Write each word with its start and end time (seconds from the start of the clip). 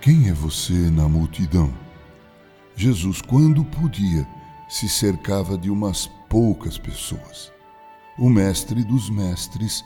Quem 0.00 0.30
é 0.30 0.32
você 0.32 0.72
na 0.72 1.06
multidão? 1.06 1.70
Jesus, 2.74 3.20
quando 3.20 3.62
podia, 3.62 4.26
se 4.66 4.88
cercava 4.88 5.58
de 5.58 5.68
umas 5.68 6.06
poucas 6.26 6.78
pessoas. 6.78 7.52
O 8.18 8.30
mestre 8.30 8.82
dos 8.82 9.10
mestres 9.10 9.84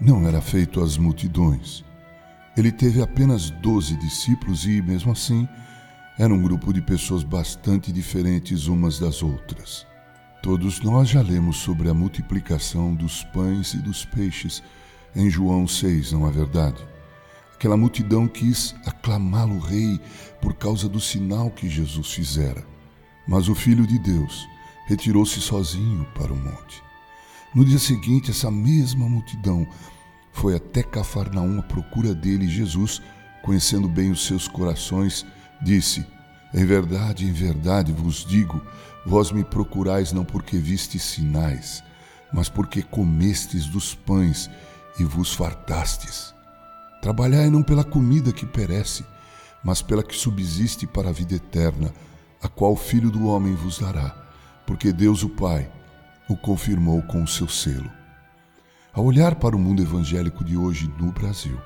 não 0.00 0.26
era 0.26 0.40
feito 0.40 0.80
às 0.80 0.98
multidões. 0.98 1.84
Ele 2.56 2.72
teve 2.72 3.00
apenas 3.00 3.48
doze 3.48 3.96
discípulos 3.96 4.66
e, 4.66 4.82
mesmo 4.82 5.12
assim, 5.12 5.48
era 6.18 6.34
um 6.34 6.42
grupo 6.42 6.72
de 6.72 6.82
pessoas 6.82 7.22
bastante 7.22 7.92
diferentes 7.92 8.66
umas 8.66 8.98
das 8.98 9.22
outras. 9.22 9.86
Todos 10.42 10.80
nós 10.80 11.10
já 11.10 11.22
lemos 11.22 11.58
sobre 11.58 11.88
a 11.88 11.94
multiplicação 11.94 12.92
dos 12.92 13.22
pães 13.22 13.72
e 13.72 13.78
dos 13.78 14.04
peixes 14.04 14.64
em 15.14 15.30
João 15.30 15.64
6, 15.68 16.10
não 16.10 16.26
é 16.26 16.30
verdade? 16.32 16.93
Aquela 17.64 17.78
multidão 17.78 18.28
quis 18.28 18.74
aclamá-lo 18.84 19.58
rei 19.58 19.98
por 20.38 20.52
causa 20.52 20.86
do 20.86 21.00
sinal 21.00 21.50
que 21.50 21.66
Jesus 21.66 22.12
fizera. 22.12 22.62
Mas 23.26 23.48
o 23.48 23.54
Filho 23.54 23.86
de 23.86 23.98
Deus 23.98 24.46
retirou-se 24.86 25.40
sozinho 25.40 26.06
para 26.14 26.30
o 26.30 26.36
monte. 26.36 26.82
No 27.54 27.64
dia 27.64 27.78
seguinte, 27.78 28.30
essa 28.30 28.50
mesma 28.50 29.08
multidão 29.08 29.66
foi 30.30 30.54
até 30.54 30.82
Cafarnaum 30.82 31.58
à 31.58 31.62
procura 31.62 32.14
dele 32.14 32.44
e 32.44 32.50
Jesus, 32.50 33.00
conhecendo 33.42 33.88
bem 33.88 34.10
os 34.10 34.26
seus 34.26 34.46
corações, 34.46 35.24
disse: 35.62 36.06
Em 36.52 36.66
verdade, 36.66 37.24
em 37.24 37.32
verdade 37.32 37.92
vos 37.94 38.26
digo, 38.26 38.60
vós 39.06 39.32
me 39.32 39.42
procurais 39.42 40.12
não 40.12 40.22
porque 40.22 40.58
vistes 40.58 41.02
sinais, 41.02 41.82
mas 42.30 42.50
porque 42.50 42.82
comestes 42.82 43.64
dos 43.64 43.94
pães 43.94 44.50
e 45.00 45.04
vos 45.04 45.32
fartastes. 45.32 46.34
Trabalhai 47.04 47.50
não 47.50 47.62
pela 47.62 47.84
comida 47.84 48.32
que 48.32 48.46
perece, 48.46 49.04
mas 49.62 49.82
pela 49.82 50.02
que 50.02 50.16
subsiste 50.16 50.86
para 50.86 51.10
a 51.10 51.12
vida 51.12 51.34
eterna, 51.34 51.92
a 52.42 52.48
qual 52.48 52.72
o 52.72 52.76
Filho 52.76 53.10
do 53.10 53.26
Homem 53.26 53.54
vos 53.54 53.78
dará, 53.78 54.16
porque 54.66 54.90
Deus 54.90 55.22
o 55.22 55.28
Pai 55.28 55.70
o 56.30 56.34
confirmou 56.34 57.02
com 57.02 57.22
o 57.22 57.28
seu 57.28 57.46
selo. 57.46 57.92
Ao 58.90 59.04
olhar 59.04 59.34
para 59.34 59.54
o 59.54 59.58
mundo 59.58 59.82
evangélico 59.82 60.42
de 60.42 60.56
hoje 60.56 60.90
no 60.98 61.12
Brasil, 61.12 61.60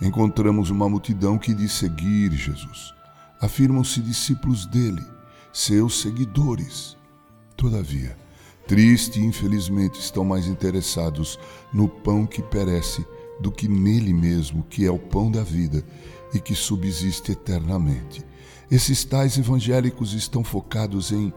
encontramos 0.00 0.70
uma 0.70 0.88
multidão 0.88 1.36
que 1.36 1.52
diz 1.52 1.72
seguir 1.72 2.30
Jesus. 2.30 2.94
Afirmam-se 3.40 4.00
discípulos 4.00 4.66
dele, 4.66 5.04
seus 5.52 6.00
seguidores. 6.00 6.96
Todavia, 7.56 8.16
triste 8.68 9.18
e 9.18 9.24
infelizmente 9.24 9.98
estão 9.98 10.24
mais 10.24 10.46
interessados 10.46 11.40
no 11.72 11.88
pão 11.88 12.24
que 12.24 12.40
perece 12.40 13.04
do 13.40 13.50
que 13.50 13.68
nele 13.68 14.12
mesmo, 14.12 14.64
que 14.64 14.86
é 14.86 14.90
o 14.90 14.98
pão 14.98 15.30
da 15.30 15.42
vida 15.42 15.84
e 16.32 16.40
que 16.40 16.54
subsiste 16.54 17.32
eternamente. 17.32 18.24
Esses 18.70 19.04
tais 19.04 19.38
evangélicos 19.38 20.12
estão 20.12 20.42
focados 20.42 21.12
em 21.12 21.32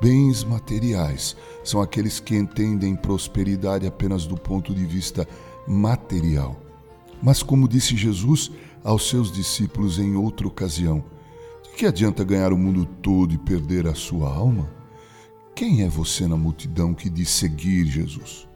Bens 0.00 0.44
materiais 0.44 1.36
são 1.62 1.80
aqueles 1.80 2.20
que 2.20 2.36
entendem 2.36 2.94
prosperidade 2.94 3.86
apenas 3.86 4.26
do 4.26 4.36
ponto 4.36 4.74
de 4.74 4.84
vista 4.84 5.26
material. 5.66 6.60
Mas, 7.22 7.42
como 7.42 7.68
disse 7.68 7.96
Jesus 7.96 8.50
aos 8.82 9.08
seus 9.08 9.32
discípulos 9.32 9.98
em 9.98 10.14
outra 10.14 10.46
ocasião, 10.46 11.02
de 11.62 11.70
que 11.70 11.86
adianta 11.86 12.22
ganhar 12.22 12.52
o 12.52 12.58
mundo 12.58 12.84
todo 12.84 13.32
e 13.32 13.38
perder 13.38 13.86
a 13.86 13.94
sua 13.94 14.28
alma? 14.28 14.68
Quem 15.54 15.82
é 15.82 15.88
você 15.88 16.26
na 16.26 16.36
multidão 16.36 16.92
que 16.92 17.08
diz 17.08 17.30
seguir 17.30 17.86
Jesus? 17.86 18.46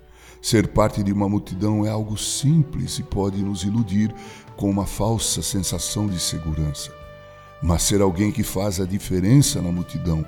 Ser 0.41 0.69
parte 0.69 1.03
de 1.03 1.13
uma 1.13 1.29
multidão 1.29 1.85
é 1.85 1.91
algo 1.91 2.17
simples 2.17 2.99
e 2.99 3.03
pode 3.03 3.43
nos 3.43 3.65
iludir 3.65 4.15
com 4.57 4.71
uma 4.71 4.87
falsa 4.87 5.43
sensação 5.43 6.07
de 6.07 6.19
segurança. 6.21 6.93
Mas 7.63 7.83
ser 7.83 8.01
alguém 8.01 8.31
que 8.31 8.43
faz 8.43 8.81
a 8.81 8.85
diferença 8.85 9.61
na 9.61 9.73
multidão 9.73 10.25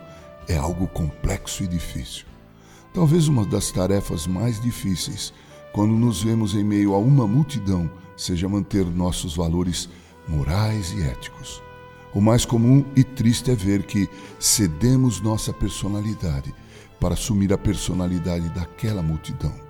é 0.49 0.57
algo 0.57 0.89
complexo 0.89 1.63
e 1.63 1.69
difícil. 1.69 2.25
Talvez 2.93 3.29
uma 3.29 3.47
das 3.47 3.71
tarefas 3.71 4.27
mais 4.27 4.61
difíceis 4.61 5.33
quando 5.73 5.93
nos 5.93 6.23
vemos 6.23 6.55
em 6.55 6.65
meio 6.65 6.93
a 6.93 6.99
uma 6.99 7.27
multidão 7.27 7.89
seja 8.17 8.49
manter 8.49 8.85
nossos 8.85 9.37
valores 9.37 9.89
morais 10.27 10.93
e 10.93 11.03
éticos. 11.03 11.63
O 12.13 12.21
mais 12.21 12.45
comum 12.45 12.85
e 12.97 13.05
triste 13.05 13.53
é 13.53 13.55
ver 13.55 13.85
que 13.85 14.09
cedemos 14.41 15.21
nossa 15.21 15.53
personalidade 15.53 16.53
para 16.99 17.15
assumir 17.15 17.53
a 17.53 17.59
personalidade 17.59 18.49
daquela 18.51 19.03
multidão. 19.03 19.70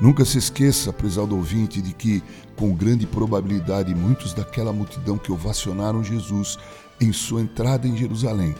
Nunca 0.00 0.24
se 0.24 0.38
esqueça, 0.38 0.92
prezado 0.92 1.34
ouvinte, 1.34 1.80
de 1.80 1.92
que, 1.92 2.22
com 2.54 2.74
grande 2.74 3.06
probabilidade, 3.06 3.94
muitos 3.94 4.34
daquela 4.34 4.72
multidão 4.72 5.16
que 5.16 5.32
ovacionaram 5.32 6.04
Jesus 6.04 6.58
em 7.00 7.12
sua 7.12 7.40
entrada 7.40 7.86
em 7.86 7.96
Jerusalém 7.96 8.54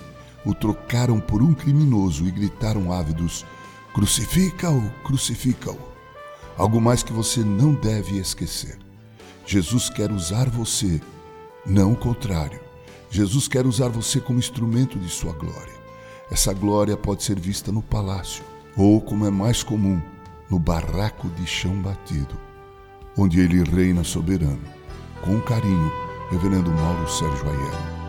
o 0.47 0.55
trocaram 0.55 1.19
por 1.19 1.43
um 1.43 1.53
criminoso 1.53 2.27
e 2.27 2.31
gritaram 2.31 2.93
ávidos: 2.93 3.45
Crucifica-o, 3.93 4.89
crucifica-o. 5.03 5.77
Algo 6.57 6.81
mais 6.81 7.03
que 7.03 7.13
você 7.13 7.41
não 7.41 7.75
deve 7.75 8.17
esquecer. 8.17 8.79
Jesus 9.45 9.91
quer 9.91 10.11
usar 10.11 10.49
você, 10.49 11.01
não 11.67 11.93
o 11.93 11.97
contrário. 11.97 12.61
Jesus 13.11 13.47
quer 13.49 13.67
usar 13.67 13.89
você 13.89 14.21
como 14.21 14.39
instrumento 14.39 14.99
de 14.99 15.09
sua 15.09 15.33
glória. 15.33 15.75
Essa 16.31 16.53
glória 16.53 16.97
pode 16.97 17.23
ser 17.23 17.39
vista 17.39 17.71
no 17.71 17.83
palácio, 17.83 18.43
ou, 18.77 19.01
como 19.01 19.27
é 19.27 19.31
mais 19.31 19.63
comum, 19.63 20.01
no 20.51 20.59
barraco 20.59 21.29
de 21.31 21.47
chão 21.47 21.81
batido, 21.81 22.39
onde 23.17 23.41
ele 23.41 23.63
reina 23.65 24.05
soberano. 24.05 24.63
Com 25.23 25.41
carinho, 25.41 25.93
Reverendo 26.31 26.71
Mauro 26.73 27.09
Sérgio 27.09 27.49
Aiello. 27.49 28.06